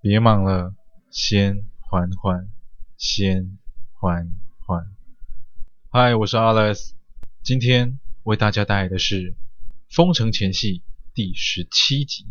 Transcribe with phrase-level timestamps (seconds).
[0.00, 0.76] 别忙了，
[1.10, 2.48] 先缓缓，
[2.96, 3.58] 先
[3.94, 4.94] 缓缓。
[5.90, 6.92] 嗨，我是 Alex，
[7.42, 9.32] 今天为大家带来的是
[9.90, 10.78] 《封城前戏》
[11.14, 12.26] 第十七集。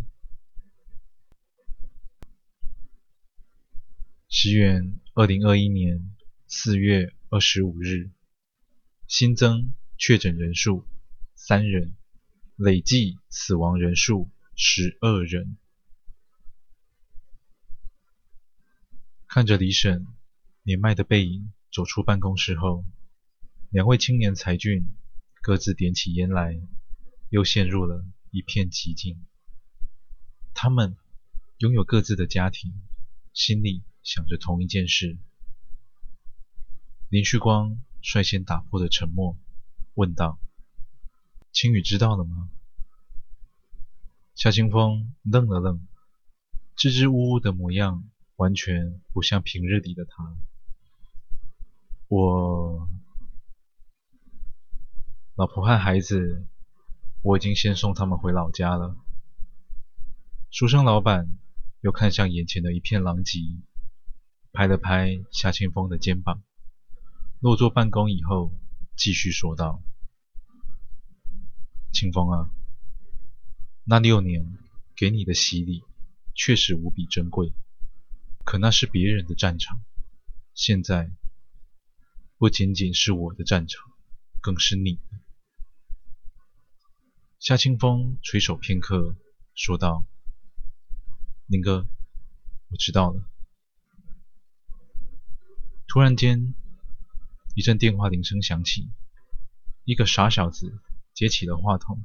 [4.30, 6.16] 西元二零二一年
[6.48, 8.12] 四月二十五日，
[9.08, 10.86] 新增确诊人数
[11.36, 11.98] 三人，
[12.56, 15.58] 累计死亡人数十二人。
[19.38, 20.08] 看着李婶
[20.64, 22.84] 年迈的背影走出办公室后，
[23.70, 24.90] 两位青年才俊
[25.44, 26.60] 各自点起烟来，
[27.30, 29.24] 又陷入了一片寂静。
[30.56, 30.98] 他们
[31.60, 32.82] 拥有各自的家庭，
[33.32, 35.20] 心里想着同一件事。
[37.08, 39.38] 林旭光率先打破了沉默，
[39.94, 40.40] 问道
[41.54, 42.50] ：“青雨知道了吗？”
[44.34, 45.88] 夏清风愣了愣，
[46.76, 48.04] 支支吾吾的模样
[48.38, 50.36] 完全不像平日里的他。
[52.08, 52.90] 我，
[55.36, 56.48] 老婆和孩子，
[57.22, 58.96] 我已经先送他们回老家了。
[60.50, 61.38] 书生老板
[61.82, 63.42] 又看向眼前的一片狼藉。
[64.54, 66.42] 拍了拍夏清风的肩膀，
[67.42, 68.52] 落座办公以后，
[68.96, 69.84] 继续说道
[71.94, 72.50] ：“清风啊，
[73.84, 74.58] 那六年
[74.96, 75.84] 给你的洗礼
[76.34, 77.54] 确实无比珍贵，
[78.48, 79.84] 可那是别人的战场，
[80.54, 81.12] 现在
[82.38, 83.92] 不仅仅是我的战场，
[84.40, 85.20] 更是你的。”
[87.40, 89.18] 夏清风垂首片刻，
[89.54, 90.06] 说道
[91.48, 91.86] ：“林哥，
[92.70, 93.30] 我知道了。”
[95.86, 96.56] 突然间，
[97.54, 98.90] 一阵电话铃声响起，
[99.84, 100.80] 一个傻小子
[101.14, 102.02] 接起了话筒，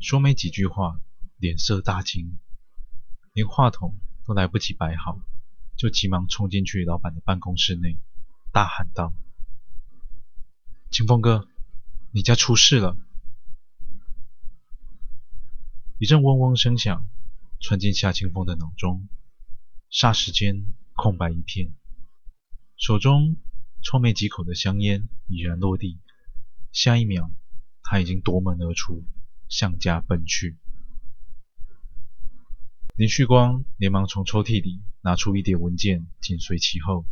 [0.00, 0.98] 说没几句话，
[1.36, 2.38] 脸色大惊，
[3.34, 3.94] 连话筒
[4.26, 5.20] 都来不及摆好，
[5.76, 7.96] 就急忙冲进去老板的办公室内，
[8.52, 9.14] 大喊道
[10.90, 11.46] ：“清风哥，
[12.10, 12.98] 你家出事了！”
[15.98, 17.06] 一阵嗡嗡声响
[17.60, 19.08] 传进夏清风的脑中，
[19.90, 21.72] 霎时间空白一片。
[22.76, 23.36] 手中
[23.80, 26.00] 抽没几口的香烟已然落地，
[26.72, 27.30] 下一秒，
[27.82, 29.04] 他已经夺门而出，
[29.48, 30.58] 向家奔去。
[32.96, 37.04] 林旭光连忙从抽屉里拿出一叠文件，紧随其后，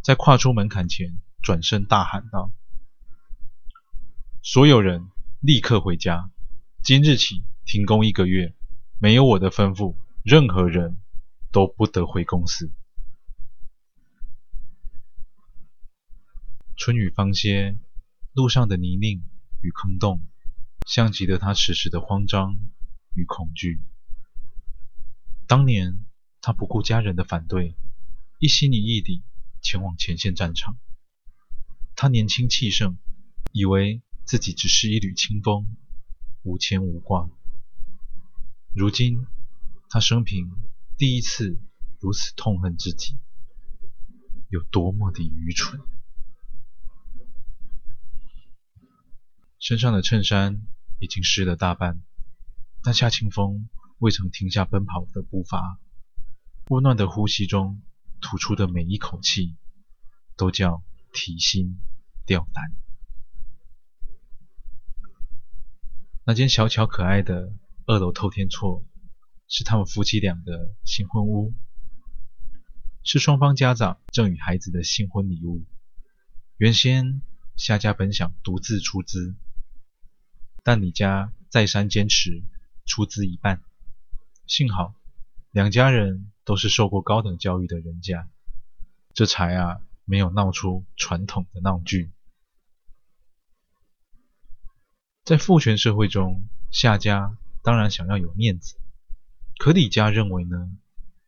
[0.00, 2.52] 在跨出门槛前，转身大喊道
[4.44, 5.08] ：“所有人
[5.40, 6.30] 立刻回家！
[6.84, 8.54] 今日起停工一个月，
[9.00, 10.98] 没有我的吩咐，任何人
[11.50, 12.70] 都不得回公司。”
[16.78, 17.76] 春雨方歇，
[18.34, 19.24] 路上的泥泞
[19.62, 20.22] 与坑洞，
[20.86, 22.56] 像极了他此时的慌张
[23.16, 23.82] 与恐惧。
[25.48, 26.04] 当年
[26.42, 27.74] 他不顾家人的反对，
[28.38, 29.24] 一心一意地
[29.62, 30.76] 前往前线战场。
[31.96, 32.98] 他年轻气盛，
[33.50, 35.74] 以为自己只是一缕清风，
[36.42, 37.30] 无牵无挂。
[38.74, 39.26] 如今，
[39.88, 40.52] 他生平
[40.98, 41.58] 第一次
[41.98, 43.16] 如此痛恨自己，
[44.50, 45.80] 有多么的愚蠢。
[49.58, 50.60] 身上的衬衫
[51.00, 52.02] 已经湿了大半，
[52.82, 55.78] 但夏清风未曾停下奔跑的步伐。
[56.68, 57.82] 温暖的呼吸中
[58.20, 59.56] 吐出的每一口气，
[60.36, 60.82] 都叫
[61.12, 61.80] 提心
[62.26, 62.72] 吊胆。
[66.24, 67.52] 那间小巧可爱的
[67.86, 68.84] 二楼透天厝，
[69.48, 71.54] 是他们夫妻俩的新婚屋，
[73.02, 75.64] 是双方家长赠与孩子的新婚礼物。
[76.56, 77.22] 原先
[77.56, 79.36] 夏家本想独自出资。
[80.64, 82.42] 但李家再三坚持
[82.84, 83.62] 出资一半，
[84.48, 84.94] 幸好
[85.52, 88.28] 两家人都是受过高等教育的人家，
[89.14, 92.10] 这才啊没有闹出传统的闹剧。
[95.24, 96.42] 在父权社会中，
[96.72, 98.76] 夏家当然想要有面子，
[99.58, 100.76] 可李家认为呢，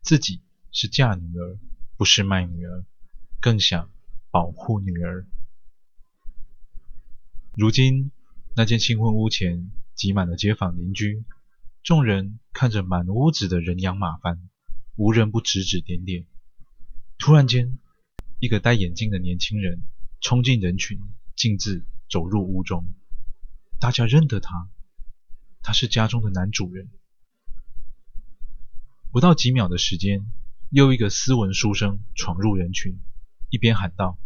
[0.01, 0.41] 自己
[0.71, 1.57] 是嫁女儿，
[1.95, 2.83] 不是卖女儿，
[3.39, 3.89] 更想
[4.31, 5.25] 保护女儿。
[7.55, 8.11] 如今。
[8.53, 11.23] 那间新婚屋前挤满了街坊邻居，
[11.83, 14.47] 众人看着满屋子的人仰马翻，
[14.95, 16.27] 无人不指指点点。
[17.17, 17.79] 突然间，
[18.39, 19.81] 一个戴眼镜的年轻人
[20.19, 20.99] 冲进人群，
[21.35, 22.93] 径自走入屋中。
[23.79, 24.69] 大家认得他，
[25.63, 26.91] 他是家中的男主人。
[29.11, 30.31] 不到几秒的时间，
[30.69, 32.99] 又一个斯文书生闯入人群，
[33.49, 34.19] 一边喊道：“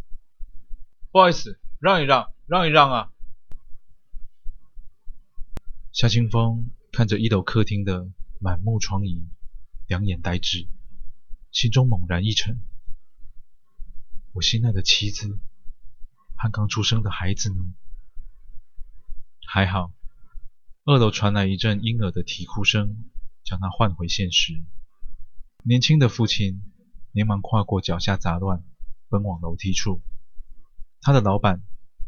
[1.10, 3.12] 不好意思，让一让，让一让啊！”
[5.94, 8.10] 夏清风看着一楼客厅的
[8.40, 9.26] 满目疮痍，
[9.86, 10.70] 两眼呆滞，
[11.52, 12.62] 心中猛然一沉。
[14.32, 15.38] 我心爱的妻子
[16.38, 17.74] 和刚出生的孩子呢？
[19.46, 19.92] 还好，
[20.86, 23.04] 二楼传来一阵婴儿的啼哭声，
[23.44, 24.64] 将他唤回现实。
[25.64, 26.62] 年轻的父亲
[27.12, 28.64] 连忙跨过脚下杂乱，
[29.10, 30.02] 奔往楼梯处。
[31.02, 31.62] 他的老板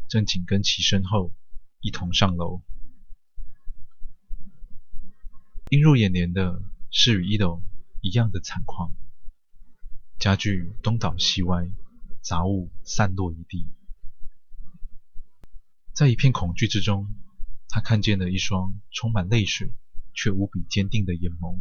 [0.08, 1.34] 正紧跟其身后，
[1.80, 2.62] 一同上楼。
[5.70, 7.62] 映入眼帘的是与一楼
[8.00, 8.90] 一样的惨况：
[10.18, 11.70] 家具东倒西歪，
[12.22, 13.68] 杂物散落一地。
[15.92, 17.14] 在一片恐惧之中，
[17.68, 19.74] 他看见了一双充满泪水
[20.14, 21.60] 却无比坚定的眼眸。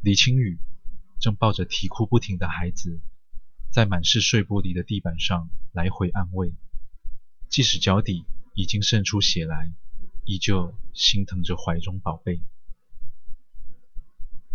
[0.00, 0.58] 李青雨
[1.20, 3.02] 正抱着啼哭不停的孩子，
[3.70, 6.54] 在满是碎玻璃的地板上来回安慰，
[7.50, 8.24] 即使脚底
[8.54, 9.74] 已经渗出血来，
[10.24, 12.42] 依旧心疼着怀中宝贝。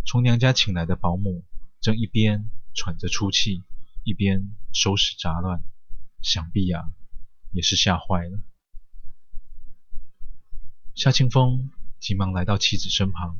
[0.05, 1.43] 从娘家请来的保姆
[1.81, 3.63] 正一边喘着粗气，
[4.03, 5.63] 一边收拾杂乱，
[6.21, 6.91] 想必呀、啊，
[7.51, 8.41] 也是吓坏了。
[10.95, 13.37] 夏清风急忙来到妻子身旁，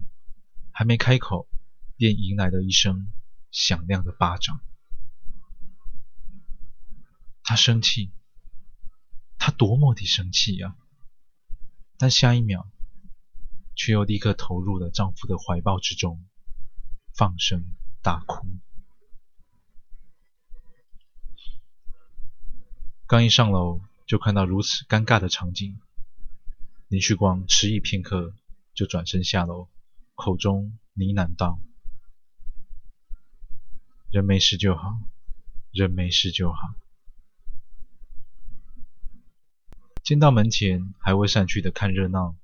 [0.72, 1.48] 还没开口。
[2.00, 3.12] 便迎来了一声
[3.50, 4.62] 响亮的巴掌。
[7.42, 8.12] 他生气，
[9.40, 10.76] 他多么的生气呀！
[11.98, 12.68] 但下一秒，
[13.76, 16.24] 却又立刻投入了丈夫的怀抱之中，
[17.16, 17.64] 放声
[18.04, 18.46] 大哭。
[23.08, 25.80] 刚一上楼，就看到如此尴尬的场景，
[26.88, 28.36] 林旭光迟疑片刻，
[28.74, 29.68] 就转身下楼，
[30.14, 31.60] 口中呢喃道。
[34.12, 35.00] 人没事就好，
[35.72, 36.60] 人没事就好。
[40.08, 42.38] 见到门前还未散去的看热闹，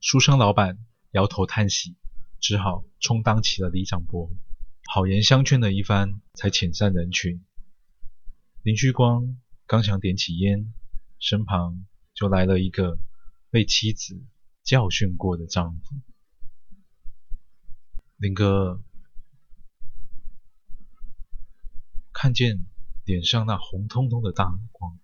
[0.00, 0.78] 书生老板
[1.10, 1.96] 摇头叹息，
[2.38, 4.30] 只好充当起了李长伯，
[4.88, 7.44] 好言相劝了一番，才遣散人群。
[8.62, 10.72] 林旭光刚想点起烟，
[11.18, 11.84] 身旁
[12.14, 13.00] 就来了一个
[13.50, 14.22] 被妻子
[14.62, 15.96] 教训过的丈夫。
[18.16, 18.80] 林哥。
[22.12, 22.64] 看见
[23.04, 25.00] 脸上那红彤彤的大光，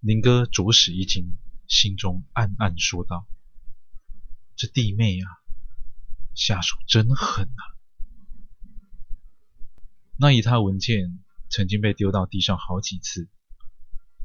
[0.00, 1.36] 林哥着实一惊，
[1.68, 3.28] 心中暗暗说道
[4.56, 5.28] ：“这弟妹啊，
[6.34, 7.62] 下手真狠啊！”
[10.16, 13.28] 那一沓文件曾经被丢到地上好几次，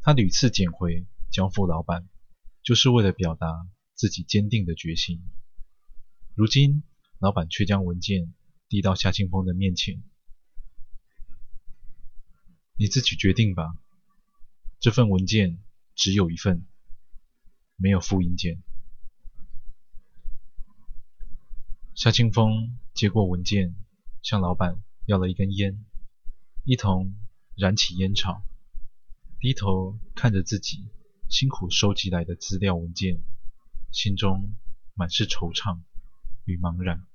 [0.01, 2.07] 他屡次捡回交付老板，
[2.63, 5.21] 就是为了表达自己坚定的决心。
[6.35, 6.83] 如今，
[7.19, 8.33] 老板却将文件
[8.69, 10.01] 递到夏清风的面前。
[12.77, 13.75] 你自己决定吧。
[14.81, 15.63] 这份文件
[15.95, 16.65] 只有一份，
[17.77, 18.61] 没有复印件。
[21.95, 23.73] 夏清风接过文件，
[24.21, 25.85] 向老板要了一根烟，
[26.65, 27.15] 一同
[27.55, 28.43] 燃起烟草，
[29.39, 30.89] 低头看着自己
[31.29, 33.23] 辛苦收集来的资料文件，
[33.91, 34.53] 心中
[34.93, 35.79] 满是惆怅
[36.43, 37.05] 与茫然。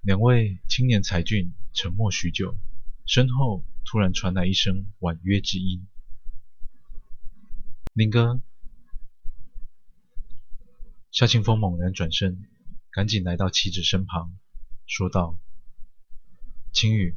[0.00, 1.52] 两位青年才俊。
[1.78, 2.56] 沉默许久，
[3.04, 5.86] 身后突然传来一声婉约之音
[7.94, 8.40] ：“林哥。”
[11.12, 12.46] 夏清风猛然转身，
[12.90, 14.36] 赶紧来到妻子身旁，
[14.86, 15.38] 说道
[16.74, 17.16] ：“青雨，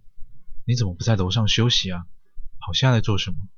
[0.64, 2.08] 你怎么不在楼上休息啊？
[2.60, 3.50] 跑下来做什么？”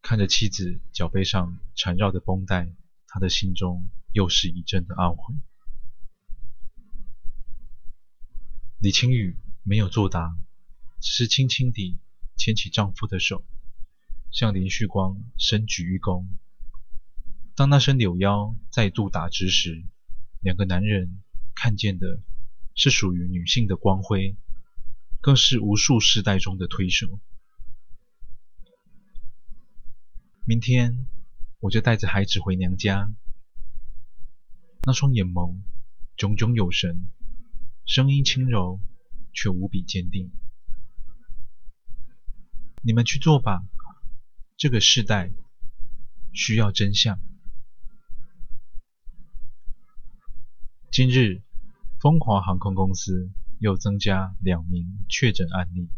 [0.00, 2.74] 看着妻子脚背上缠绕的绷带，
[3.06, 5.34] 他的心中又是一阵的懊悔。
[8.80, 10.34] 李青雨没有作答，
[11.00, 11.98] 只是轻轻地
[12.36, 13.44] 牵起丈夫的手，
[14.30, 16.26] 向林旭光深鞠一躬。
[17.54, 19.84] 当那声柳腰再度打直时，
[20.40, 21.22] 两个男人
[21.54, 22.22] 看见的
[22.74, 24.36] 是属于女性的光辉，
[25.20, 27.20] 更是无数世代中的推手。
[30.44, 31.06] 明天
[31.60, 33.12] 我就带着孩子回娘家。
[34.84, 35.60] 那双眼眸
[36.16, 37.08] 炯炯有神。
[37.84, 38.80] 声音轻柔，
[39.32, 40.30] 却无比坚定。
[42.88, 43.66] 你们去做吧，
[44.56, 45.30] 这个世代
[46.32, 47.20] 需要真相。
[50.90, 51.42] 今日，
[52.00, 55.90] 风华航空公司又增加两名确诊案例。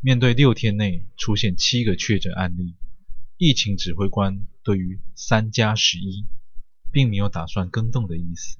[0.00, 2.74] 面对六天内出现七个确诊案例，
[3.36, 6.26] 疫情指挥官对于三加十一
[6.90, 8.58] 并没有打算更动的意思。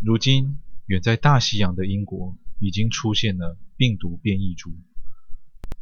[0.00, 4.76] 如今，远在大西洋的英国已经出现了病毒变异株，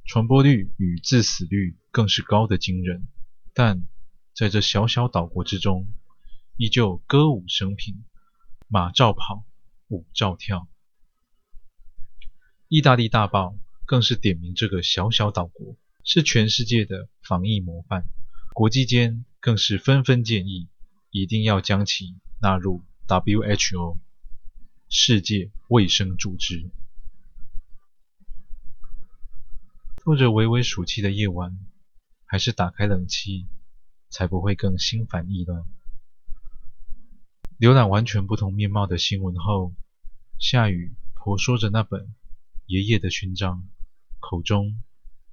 [0.07, 3.09] 传播率与致死率更是高得惊人。
[3.53, 3.87] 但
[4.35, 5.89] 在这小小岛国之中，
[6.57, 8.05] 依旧歌舞升平，
[8.69, 9.45] 马照跑，
[9.89, 10.69] 舞照跳。
[12.69, 18.07] 意大利大报更是点名这个小小岛国是全世界的防疫模范，
[18.55, 20.69] 国际间更是纷纷建议，
[21.11, 23.99] 一定要将其纳入 WHO
[24.89, 26.71] 世界卫生组织。
[30.07, 31.59] 拖着微微暑气的夜晚，
[32.27, 33.49] 还是打开冷气，
[34.09, 35.65] 才不会更心烦意乱。
[37.59, 39.75] 浏览完全不同面貌的新闻后，
[40.39, 42.15] 夏雨婆说着那本
[42.67, 43.69] 爷爷的勋章，
[44.21, 44.81] 口中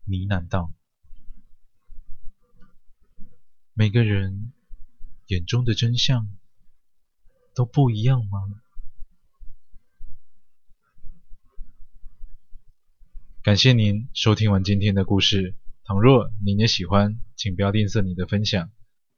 [0.06, 0.74] 呢喃道
[3.78, 4.54] ：“每个人
[5.28, 6.36] 眼中的真相
[7.54, 8.40] 都不一样吗？”
[13.44, 15.58] 感谢您收听完今天的故事。
[15.84, 18.72] 倘若您也喜欢，请不要吝啬你的分享，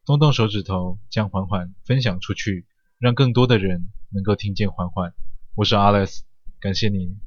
[0.03, 2.65] 动动手指头将缓缓分享出去。
[2.97, 5.13] 让更多的人能够听见缓缓。
[5.53, 6.21] 我是 Alex，
[6.59, 7.19] 感谢您。